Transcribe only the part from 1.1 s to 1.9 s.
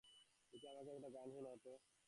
গান শুনাও তো।